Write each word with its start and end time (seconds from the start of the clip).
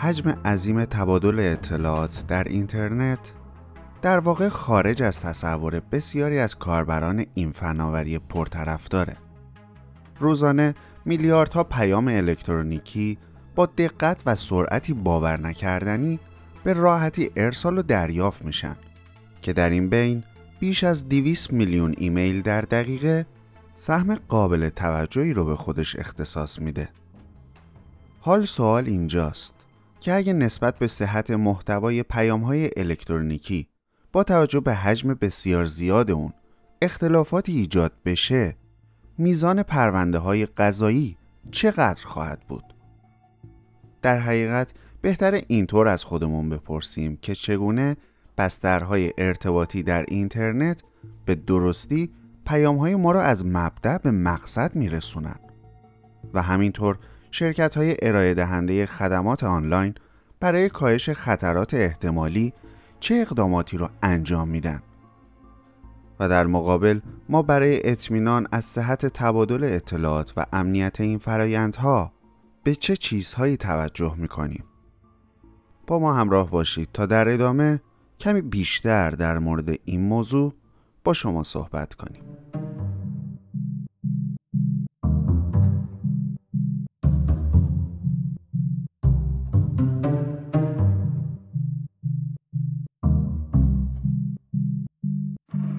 حجم 0.00 0.30
عظیم 0.44 0.84
تبادل 0.84 1.52
اطلاعات 1.52 2.24
در 2.28 2.44
اینترنت 2.44 3.18
در 4.02 4.18
واقع 4.18 4.48
خارج 4.48 5.02
از 5.02 5.20
تصور 5.20 5.80
بسیاری 5.80 6.38
از 6.38 6.58
کاربران 6.58 7.26
این 7.34 7.52
فناوری 7.52 8.18
پرطرفداره. 8.18 9.16
روزانه 10.18 10.74
میلیاردها 11.04 11.64
پیام 11.64 12.08
الکترونیکی 12.08 13.18
با 13.54 13.66
دقت 13.66 14.22
و 14.26 14.34
سرعتی 14.34 14.92
باور 14.92 15.40
نکردنی 15.40 16.20
به 16.64 16.72
راحتی 16.72 17.30
ارسال 17.36 17.78
و 17.78 17.82
دریافت 17.82 18.44
میشن 18.44 18.76
که 19.42 19.52
در 19.52 19.70
این 19.70 19.88
بین 19.88 20.24
بیش 20.60 20.84
از 20.84 21.08
200 21.08 21.52
میلیون 21.52 21.94
ایمیل 21.98 22.42
در 22.42 22.60
دقیقه 22.60 23.26
سهم 23.76 24.14
قابل 24.14 24.68
توجهی 24.68 25.32
رو 25.32 25.44
به 25.44 25.56
خودش 25.56 25.96
اختصاص 25.96 26.58
میده. 26.58 26.88
حال 28.20 28.44
سوال 28.44 28.86
اینجاست 28.86 29.57
که 30.00 30.14
اگه 30.14 30.32
نسبت 30.32 30.78
به 30.78 30.86
صحت 30.86 31.30
محتوای 31.30 32.02
پیام 32.02 32.40
های 32.40 32.70
الکترونیکی 32.76 33.68
با 34.12 34.24
توجه 34.24 34.60
به 34.60 34.74
حجم 34.74 35.14
بسیار 35.14 35.64
زیاد 35.64 36.10
اون 36.10 36.32
اختلافاتی 36.82 37.52
ایجاد 37.52 37.92
بشه 38.04 38.56
میزان 39.18 39.62
پرونده 39.62 40.18
های 40.18 40.46
قضایی 40.46 41.16
چقدر 41.50 42.06
خواهد 42.06 42.40
بود؟ 42.48 42.64
در 44.02 44.18
حقیقت 44.18 44.72
بهتر 45.00 45.40
اینطور 45.48 45.88
از 45.88 46.04
خودمون 46.04 46.48
بپرسیم 46.48 47.16
که 47.22 47.34
چگونه 47.34 47.96
بسترهای 48.38 49.12
ارتباطی 49.18 49.82
در 49.82 50.04
اینترنت 50.08 50.82
به 51.24 51.34
درستی 51.34 52.10
پیام 52.46 52.76
های 52.76 52.94
ما 52.96 53.12
را 53.12 53.22
از 53.22 53.46
مبدع 53.46 53.98
به 53.98 54.10
مقصد 54.10 54.76
میرسونن 54.76 55.38
و 56.34 56.42
همینطور 56.42 56.98
شرکت 57.38 57.76
های 57.76 57.96
ارائه 58.02 58.34
دهنده 58.34 58.86
خدمات 58.86 59.44
آنلاین 59.44 59.94
برای 60.40 60.68
کاهش 60.68 61.10
خطرات 61.10 61.74
احتمالی 61.74 62.52
چه 63.00 63.14
اقداماتی 63.14 63.76
را 63.76 63.90
انجام 64.02 64.48
میدن؟ 64.48 64.82
و 66.20 66.28
در 66.28 66.46
مقابل 66.46 67.00
ما 67.28 67.42
برای 67.42 67.90
اطمینان 67.90 68.46
از 68.52 68.64
صحت 68.64 69.06
تبادل 69.06 69.64
اطلاعات 69.64 70.32
و 70.36 70.46
امنیت 70.52 71.00
این 71.00 71.18
فرایندها 71.18 72.12
به 72.62 72.74
چه 72.74 72.96
چیزهایی 72.96 73.56
توجه 73.56 74.14
می‌کنیم؟ 74.16 74.64
با 75.86 75.98
ما 75.98 76.14
همراه 76.14 76.50
باشید 76.50 76.88
تا 76.92 77.06
در 77.06 77.28
ادامه 77.28 77.80
کمی 78.20 78.40
بیشتر 78.40 79.10
در 79.10 79.38
مورد 79.38 79.78
این 79.84 80.00
موضوع 80.00 80.54
با 81.04 81.12
شما 81.12 81.42
صحبت 81.42 81.94
کنیم. 81.94 82.37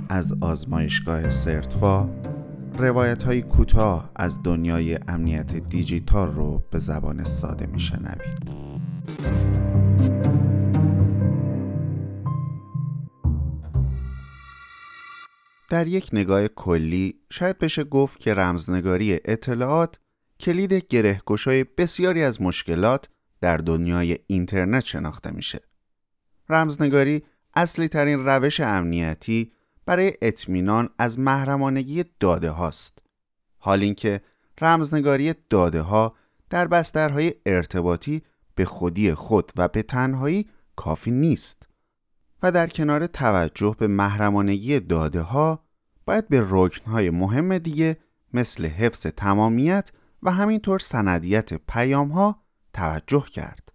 از 0.09 0.35
آزمایشگاه 0.41 1.29
سرتفا 1.29 2.09
روایت 2.77 3.23
های 3.23 3.41
کوتاه 3.41 4.11
از 4.15 4.43
دنیای 4.43 4.99
امنیت 5.07 5.55
دیجیتال 5.55 6.29
رو 6.29 6.63
به 6.71 6.79
زبان 6.79 7.23
ساده 7.23 7.65
میشنوید. 7.65 8.49
در 15.69 15.87
یک 15.87 16.09
نگاه 16.13 16.47
کلی 16.47 17.15
شاید 17.29 17.57
بشه 17.57 17.83
گفت 17.83 18.19
که 18.19 18.33
رمزنگاری 18.33 19.19
اطلاعات 19.25 19.99
کلید 20.39 20.73
گرهگشای 20.73 21.63
بسیاری 21.63 22.23
از 22.23 22.41
مشکلات 22.41 23.09
در 23.41 23.57
دنیای 23.57 24.17
اینترنت 24.27 24.85
شناخته 24.85 25.31
میشه. 25.31 25.59
رمزنگاری 26.49 27.23
اصلی 27.55 27.87
ترین 27.87 28.25
روش 28.25 28.59
امنیتی 28.59 29.51
برای 29.89 30.13
اطمینان 30.21 30.89
از 30.97 31.19
محرمانگی 31.19 32.05
داده 32.19 32.49
هاست. 32.49 32.99
حال 33.57 33.81
اینکه 33.81 34.21
رمزنگاری 34.61 35.33
داده 35.49 35.81
ها 35.81 36.15
در 36.49 36.67
بسترهای 36.67 37.33
ارتباطی 37.45 38.21
به 38.55 38.65
خودی 38.65 39.13
خود 39.13 39.51
و 39.55 39.67
به 39.67 39.83
تنهایی 39.83 40.47
کافی 40.75 41.11
نیست 41.11 41.67
و 42.43 42.51
در 42.51 42.67
کنار 42.67 43.07
توجه 43.07 43.75
به 43.79 43.87
محرمانگی 43.87 44.79
داده 44.79 45.21
ها 45.21 45.63
باید 46.05 46.27
به 46.27 46.45
رکنهای 46.49 47.09
مهم 47.09 47.57
دیگه 47.57 47.97
مثل 48.33 48.65
حفظ 48.65 49.01
تمامیت 49.01 49.91
و 50.23 50.31
همینطور 50.31 50.79
سندیت 50.79 51.53
پیام 51.53 52.09
ها 52.09 52.43
توجه 52.73 53.25
کرد. 53.33 53.71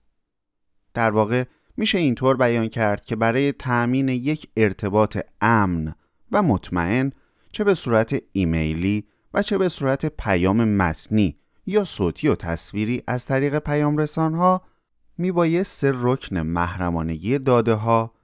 در 0.95 1.11
واقع 1.11 1.45
میشه 1.77 1.99
اینطور 1.99 2.37
بیان 2.37 2.69
کرد 2.69 3.05
که 3.05 3.17
برای 3.17 3.53
تأمین 3.53 4.09
یک 4.09 4.49
ارتباط 4.57 5.19
امن 5.41 5.95
و 6.33 6.43
مطمئن 6.43 7.13
چه 7.53 7.65
به 7.65 7.75
صورت 7.75 8.23
ایمیلی 8.33 9.05
و 9.35 9.43
چه 9.43 9.59
به 9.59 9.69
صورت 9.69 10.07
پیام 10.07 10.65
متنی 10.65 11.37
یا 11.67 11.85
صوتی 11.85 12.29
و 12.29 12.35
تصویری 12.35 13.03
از 13.07 13.27
طریق 13.27 13.59
پیام 13.59 13.97
رسان 13.97 14.35
ها 14.35 14.63
می 15.19 15.65
سه 15.65 15.93
رکن 15.95 16.41
محرمانگی 16.41 17.39
داده 17.39 17.75
ها 17.75 18.15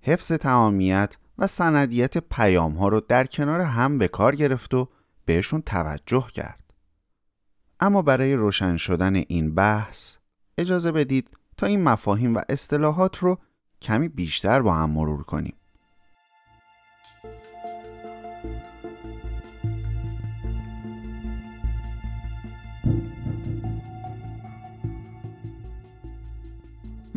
حفظ 0.00 0.32
تمامیت 0.32 1.16
و 1.38 1.46
سندیت 1.46 2.18
پیام 2.18 2.72
ها 2.72 2.88
رو 2.88 3.00
در 3.00 3.26
کنار 3.26 3.60
هم 3.60 3.98
به 3.98 4.08
کار 4.08 4.36
گرفت 4.36 4.74
و 4.74 4.88
بهشون 5.24 5.62
توجه 5.62 6.26
کرد. 6.32 6.74
اما 7.80 8.02
برای 8.02 8.34
روشن 8.34 8.76
شدن 8.76 9.16
این 9.16 9.54
بحث 9.54 10.16
اجازه 10.58 10.92
بدید 10.92 11.30
تا 11.56 11.66
این 11.66 11.82
مفاهیم 11.82 12.34
و 12.34 12.40
اصطلاحات 12.48 13.18
رو 13.18 13.38
کمی 13.82 14.08
بیشتر 14.08 14.62
با 14.62 14.74
هم 14.74 14.90
مرور 14.90 15.22
کنیم. 15.22 15.54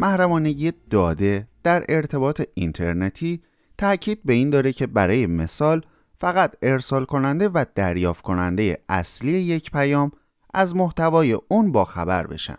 محرمانگی 0.02 0.74
داده 0.90 1.48
در 1.64 1.86
ارتباط 1.90 2.42
اینترنتی 2.54 3.42
تاکید 3.78 4.22
به 4.26 4.34
این 4.34 4.50
داره 4.50 4.74
که 4.74 4.88
برای 4.88 5.26
مثال 5.26 5.82
فقط 6.20 6.54
ارسال 6.62 7.06
کننده 7.06 7.50
و 7.50 7.66
دریافت 7.76 8.24
کننده 8.24 8.84
اصلی 8.90 9.32
یک 9.32 9.72
پیام 9.72 10.12
از 10.54 10.76
محتوای 10.76 11.38
اون 11.48 11.72
با 11.72 11.86
خبر 11.86 12.28
بشن. 12.28 12.58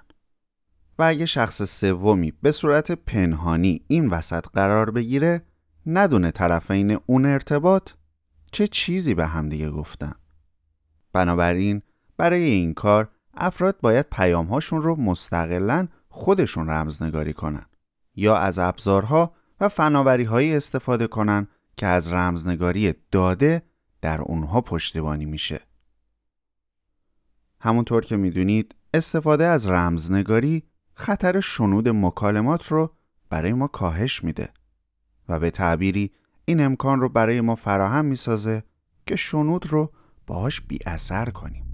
و 0.98 1.02
اگه 1.02 1.26
شخص 1.26 1.62
سومی 1.62 2.32
به 2.42 2.50
صورت 2.52 2.92
پنهانی 2.92 3.84
این 3.86 4.08
وسط 4.08 4.44
قرار 4.47 4.91
بگیره 4.91 5.42
ندونه 5.86 6.31
طرفین 6.31 6.98
اون 7.06 7.25
ارتباط 7.25 7.91
چه 8.52 8.66
چیزی 8.66 9.14
به 9.14 9.26
همدیگه 9.26 9.70
گفتن. 9.70 10.14
بنابراین 11.12 11.82
برای 12.16 12.42
این 12.42 12.75
کار 12.75 13.08
افراد 13.34 13.76
باید 13.81 14.06
پیامهاشون 14.12 14.82
رو 14.82 14.97
مستقلا 15.00 15.88
خودشون 16.14 16.70
رمزنگاری 16.70 17.32
کنن 17.32 17.66
یا 18.14 18.36
از 18.36 18.58
ابزارها 18.58 19.34
و 19.60 19.68
فناوری 19.68 20.24
هایی 20.24 20.54
استفاده 20.54 21.06
کنن 21.06 21.48
که 21.76 21.86
از 21.86 22.12
رمزنگاری 22.12 22.94
داده 23.10 23.62
در 24.00 24.20
اونها 24.20 24.60
پشتیبانی 24.60 25.24
میشه. 25.24 25.60
همونطور 27.60 28.04
که 28.04 28.16
می‌دونید 28.16 28.74
استفاده 28.94 29.44
از 29.44 29.69
رمزنگاری 29.69 30.62
خطر 30.94 31.40
شنود 31.40 31.88
مکالمات 31.88 32.72
رو 32.72 32.94
برای 33.31 33.52
ما 33.52 33.66
کاهش 33.66 34.25
میده 34.25 34.48
و 35.28 35.38
به 35.38 35.50
تعبیری 35.50 36.12
این 36.44 36.64
امکان 36.64 37.00
رو 37.00 37.08
برای 37.08 37.40
ما 37.40 37.54
فراهم 37.54 38.04
می‌سازه 38.04 38.62
که 39.06 39.16
شنود 39.16 39.66
رو 39.66 39.92
باهاش 40.26 40.60
بی 40.60 40.78
اثر 40.87 41.31
کنیم. 41.31 41.71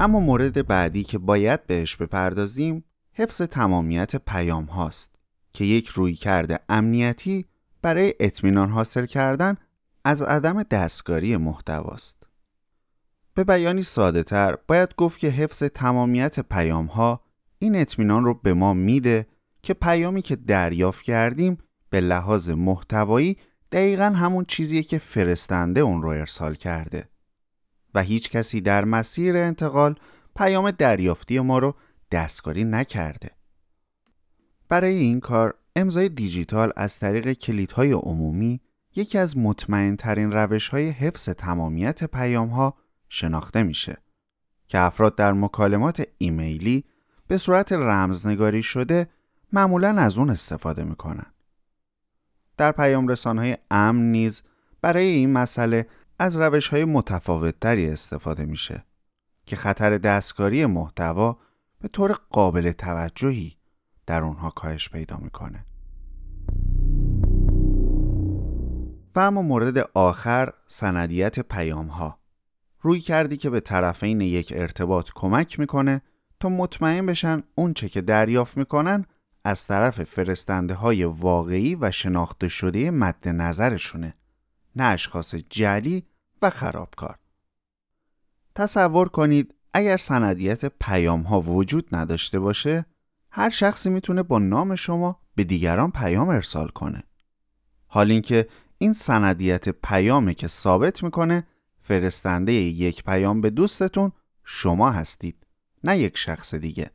اما 0.00 0.20
مورد 0.20 0.66
بعدی 0.66 1.04
که 1.04 1.18
باید 1.18 1.66
بهش 1.66 1.96
بپردازیم 1.96 2.84
حفظ 3.12 3.42
تمامیت 3.42 4.16
پیام 4.16 4.64
هاست 4.64 5.14
که 5.52 5.64
یک 5.64 5.86
روی 5.86 6.14
کرده 6.14 6.58
امنیتی 6.68 7.46
برای 7.82 8.14
اطمینان 8.20 8.70
حاصل 8.70 9.06
کردن 9.06 9.56
از 10.04 10.22
عدم 10.22 10.62
دستکاری 10.62 11.36
محتواست. 11.36 12.26
به 13.34 13.44
بیانی 13.44 13.82
ساده 13.82 14.22
تر 14.22 14.56
باید 14.68 14.94
گفت 14.96 15.18
که 15.18 15.28
حفظ 15.28 15.62
تمامیت 15.62 16.40
پیام 16.40 16.86
ها 16.86 17.20
این 17.58 17.76
اطمینان 17.76 18.24
رو 18.24 18.34
به 18.34 18.54
ما 18.54 18.74
میده 18.74 19.26
که 19.62 19.74
پیامی 19.74 20.22
که 20.22 20.36
دریافت 20.36 21.02
کردیم 21.02 21.58
به 21.90 22.00
لحاظ 22.00 22.50
محتوایی 22.50 23.36
دقیقا 23.72 24.04
همون 24.04 24.44
چیزیه 24.44 24.82
که 24.82 24.98
فرستنده 24.98 25.80
اون 25.80 26.02
رو 26.02 26.08
ارسال 26.08 26.54
کرده. 26.54 27.08
و 27.94 28.02
هیچ 28.02 28.30
کسی 28.30 28.60
در 28.60 28.84
مسیر 28.84 29.36
انتقال 29.36 29.94
پیام 30.36 30.70
دریافتی 30.70 31.40
ما 31.40 31.58
رو 31.58 31.74
دستکاری 32.10 32.64
نکرده. 32.64 33.30
برای 34.68 34.94
این 34.94 35.20
کار 35.20 35.54
امضای 35.76 36.08
دیجیتال 36.08 36.72
از 36.76 36.98
طریق 36.98 37.32
کلیدهای 37.32 37.92
عمومی 37.92 38.60
یکی 38.96 39.18
از 39.18 39.38
مطمئن 39.38 39.96
ترین 39.96 40.32
روش 40.32 40.68
های 40.68 40.88
حفظ 40.88 41.28
تمامیت 41.28 42.04
پیام 42.04 42.48
ها 42.48 42.74
شناخته 43.08 43.62
میشه 43.62 43.96
که 44.66 44.78
افراد 44.78 45.16
در 45.16 45.32
مکالمات 45.32 46.02
ایمیلی 46.18 46.84
به 47.28 47.38
صورت 47.38 47.72
رمزنگاری 47.72 48.62
شده 48.62 49.08
معمولا 49.52 49.88
از 49.88 50.18
اون 50.18 50.30
استفاده 50.30 50.84
می‌کنن. 50.84 51.26
در 52.56 52.72
پیام 52.72 53.14
های 53.24 53.56
امن 53.70 54.12
نیز 54.12 54.42
برای 54.80 55.06
این 55.06 55.32
مسئله 55.32 55.86
از 56.18 56.36
روش 56.36 56.68
های 56.68 56.84
متفاوتتری 56.84 57.90
استفاده 57.90 58.44
میشه 58.44 58.84
که 59.46 59.56
خطر 59.56 59.98
دستکاری 59.98 60.66
محتوا 60.66 61.38
به 61.80 61.88
طور 61.88 62.12
قابل 62.30 62.72
توجهی 62.72 63.56
در 64.06 64.22
اونها 64.22 64.50
کاهش 64.50 64.88
پیدا 64.88 65.16
می‌کنه. 65.16 65.64
و 69.14 69.20
اما 69.20 69.42
مورد 69.42 69.78
آخر 69.94 70.52
سندیت 70.66 71.40
پیام 71.40 71.86
ها 71.86 72.18
روی 72.80 73.00
کردی 73.00 73.36
که 73.36 73.50
به 73.50 73.60
طرفین 73.60 74.20
یک 74.20 74.52
ارتباط 74.56 75.10
کمک 75.14 75.60
می‌کنه 75.60 76.02
تا 76.40 76.48
مطمئن 76.48 77.06
بشن 77.06 77.42
اون 77.54 77.74
چه 77.74 77.88
که 77.88 78.00
دریافت 78.00 78.56
می‌کنن 78.56 79.04
از 79.44 79.66
طرف 79.66 80.04
فرستنده 80.04 80.74
های 80.74 81.04
واقعی 81.04 81.74
و 81.74 81.90
شناخته 81.90 82.48
شده 82.48 82.90
مد 82.90 83.28
نظرشونه 83.28 84.14
نه 84.76 84.84
اشخاص 84.84 85.34
جلی 85.34 86.04
و 86.42 86.50
خرابکار. 86.50 87.18
تصور 88.54 89.08
کنید 89.08 89.54
اگر 89.74 89.96
سندیت 89.96 90.64
پیام 90.64 91.20
ها 91.20 91.40
وجود 91.40 91.88
نداشته 91.92 92.38
باشه 92.38 92.86
هر 93.30 93.50
شخصی 93.50 93.90
می‌تونه 93.90 94.22
با 94.22 94.38
نام 94.38 94.74
شما 94.74 95.20
به 95.34 95.44
دیگران 95.44 95.90
پیام 95.90 96.28
ارسال 96.28 96.68
کنه. 96.68 97.02
حال 97.86 98.10
اینکه 98.10 98.48
این 98.78 98.92
سندیت 98.92 99.68
پیامه 99.68 100.34
که 100.34 100.48
ثابت 100.48 101.02
می‌کنه 101.02 101.46
فرستنده 101.82 102.52
یک 102.52 103.04
پیام 103.04 103.40
به 103.40 103.50
دوستتون 103.50 104.12
شما 104.44 104.90
هستید 104.90 105.46
نه 105.84 105.98
یک 105.98 106.16
شخص 106.16 106.54
دیگه. 106.54 106.90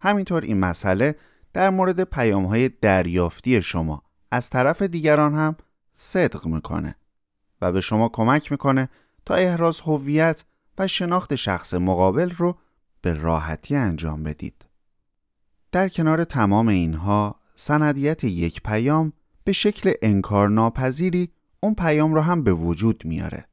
همینطور 0.00 0.42
این 0.42 0.58
مسئله 0.58 1.16
در 1.52 1.70
مورد 1.70 2.04
پیام 2.04 2.46
های 2.46 2.68
دریافتی 2.68 3.62
شما 3.62 4.02
از 4.30 4.50
طرف 4.50 4.82
دیگران 4.82 5.34
هم 5.34 5.56
صدق 5.96 6.46
می‌کنه. 6.46 6.96
و 7.60 7.72
به 7.72 7.80
شما 7.80 8.08
کمک 8.08 8.52
می‌کنه 8.52 8.88
تا 9.26 9.34
احراز 9.34 9.80
هویت 9.80 10.44
و 10.78 10.86
شناخت 10.86 11.34
شخص 11.34 11.74
مقابل 11.74 12.30
رو 12.30 12.58
به 13.00 13.12
راحتی 13.12 13.76
انجام 13.76 14.22
بدید. 14.22 14.64
در 15.72 15.88
کنار 15.88 16.24
تمام 16.24 16.68
اینها 16.68 17.40
سندیت 17.54 18.24
یک 18.24 18.62
پیام 18.62 19.12
به 19.44 19.52
شکل 19.52 19.92
انکارناپذیری 20.02 21.32
اون 21.60 21.74
پیام 21.74 22.14
رو 22.14 22.20
هم 22.20 22.42
به 22.42 22.52
وجود 22.52 23.04
میاره. 23.04 23.48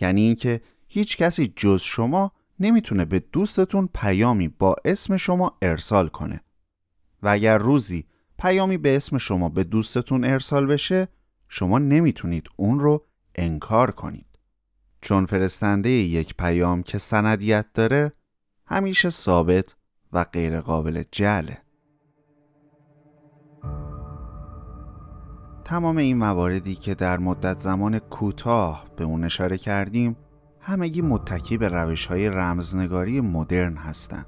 یعنی 0.00 0.20
اینکه 0.20 0.60
هیچ 0.88 1.16
کسی 1.16 1.52
جز 1.56 1.80
شما 1.80 2.32
نمی‌تونه 2.60 3.04
به 3.04 3.18
دوستتون 3.18 3.88
پیامی 3.94 4.48
با 4.48 4.76
اسم 4.84 5.16
شما 5.16 5.58
ارسال 5.62 6.08
کنه 6.08 6.40
و 7.22 7.28
اگر 7.28 7.58
روزی 7.58 8.06
پیامی 8.38 8.76
به 8.76 8.96
اسم 8.96 9.18
شما 9.18 9.48
به 9.48 9.64
دوستتون 9.64 10.24
ارسال 10.24 10.66
بشه 10.66 11.08
شما 11.48 11.78
نمی‌تونید 11.78 12.46
اون 12.56 12.80
رو 12.80 13.04
انکار 13.34 13.90
کنید. 13.90 14.26
چون 15.00 15.26
فرستنده 15.26 15.88
یک 15.88 16.34
پیام 16.36 16.82
که 16.82 16.98
سندیت 16.98 17.66
داره 17.74 18.12
همیشه 18.66 19.10
ثابت 19.10 19.74
و 20.12 20.24
غیرقابل 20.24 21.02
جله 21.12 21.58
تمام 25.64 25.96
این 25.96 26.18
مواردی 26.18 26.74
که 26.74 26.94
در 26.94 27.18
مدت 27.18 27.58
زمان 27.58 27.98
کوتاه 27.98 28.86
به 28.96 29.04
اون 29.04 29.24
اشاره 29.24 29.58
کردیم 29.58 30.16
همگی 30.60 31.02
متکی 31.02 31.58
به 31.58 31.68
روش 31.68 32.06
های 32.06 32.28
رمزنگاری 32.28 33.20
مدرن 33.20 33.76
هستند 33.76 34.26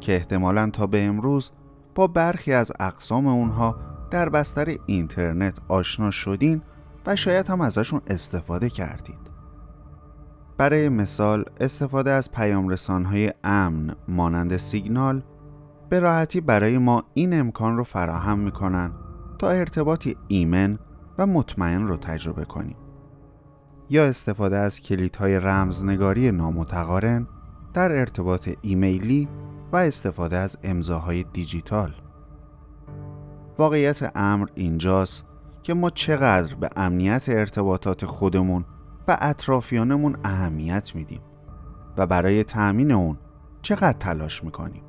که 0.00 0.14
احتمالا 0.14 0.70
تا 0.70 0.86
به 0.86 1.02
امروز 1.04 1.50
با 1.94 2.06
برخی 2.06 2.52
از 2.52 2.72
اقسام 2.80 3.26
اونها 3.26 3.76
در 4.10 4.28
بستر 4.28 4.76
اینترنت 4.86 5.58
آشنا 5.68 6.10
شدین 6.10 6.62
و 7.06 7.16
شاید 7.16 7.46
هم 7.46 7.60
ازشون 7.60 8.00
استفاده 8.06 8.70
کردید. 8.70 9.28
برای 10.58 10.88
مثال 10.88 11.44
استفاده 11.60 12.10
از 12.10 12.32
پیام 12.32 12.74
های 12.88 13.32
امن 13.44 13.94
مانند 14.08 14.56
سیگنال 14.56 15.22
به 15.88 16.00
راحتی 16.00 16.40
برای 16.40 16.78
ما 16.78 17.04
این 17.14 17.40
امکان 17.40 17.76
رو 17.76 17.84
فراهم 17.84 18.38
می‌کنن 18.38 18.92
تا 19.38 19.50
ارتباطی 19.50 20.16
ایمن 20.28 20.78
و 21.18 21.26
مطمئن 21.26 21.86
رو 21.86 21.96
تجربه 21.96 22.44
کنیم. 22.44 22.76
یا 23.90 24.06
استفاده 24.06 24.56
از 24.56 24.80
کلیدهای 24.80 25.36
رمزنگاری 25.36 26.30
نامتقارن 26.30 27.26
در 27.74 27.92
ارتباط 27.92 28.48
ایمیلی 28.62 29.28
و 29.72 29.76
استفاده 29.76 30.36
از 30.36 30.58
امضاهای 30.62 31.24
دیجیتال. 31.32 31.94
واقعیت 33.58 34.16
امر 34.16 34.48
اینجاست 34.54 35.24
که 35.62 35.74
ما 35.74 35.90
چقدر 35.90 36.54
به 36.54 36.70
امنیت 36.76 37.28
ارتباطات 37.28 38.06
خودمون 38.06 38.64
و 39.08 39.18
اطرافیانمون 39.20 40.16
اهمیت 40.24 40.94
میدیم 40.94 41.20
و 41.96 42.06
برای 42.06 42.44
تأمین 42.44 42.92
اون 42.92 43.18
چقدر 43.62 43.98
تلاش 43.98 44.44
می‌کنیم. 44.44 44.82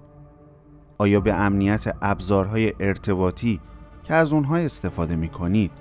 آیا 0.97 1.19
به 1.19 1.33
امنیت 1.33 1.95
ابزارهای 2.01 2.73
ارتباطی 2.79 3.61
که 4.03 4.13
از 4.13 4.33
اونها 4.33 4.57
استفاده 4.57 5.15
می‌کنید 5.15 5.71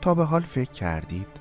تا 0.00 0.14
به 0.14 0.24
حال 0.24 0.42
فکر 0.42 0.70
کردید؟ 0.70 1.39